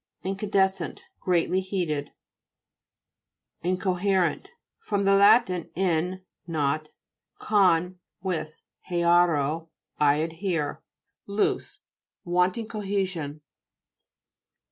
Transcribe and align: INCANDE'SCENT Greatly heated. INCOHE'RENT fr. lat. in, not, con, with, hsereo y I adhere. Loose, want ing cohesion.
INCANDE'SCENT 0.23 1.03
Greatly 1.19 1.59
heated. 1.61 2.11
INCOHE'RENT 3.63 4.49
fr. 4.79 4.95
lat. 4.97 5.47
in, 5.75 6.23
not, 6.47 6.89
con, 7.37 7.99
with, 8.23 8.57
hsereo 8.89 9.69
y 9.69 9.69
I 9.99 10.15
adhere. 10.15 10.81
Loose, 11.27 11.77
want 12.25 12.57
ing 12.57 12.67
cohesion. 12.67 13.41